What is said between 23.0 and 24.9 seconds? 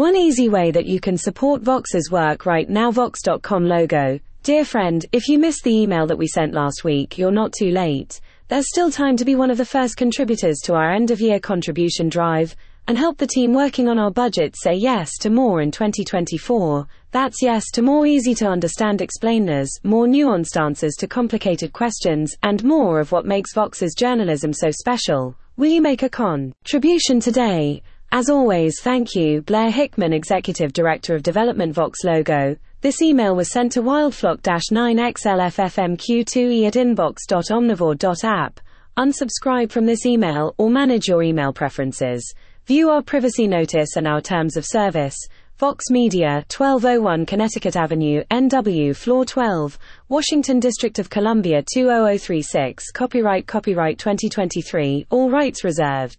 of what makes Vox's journalism so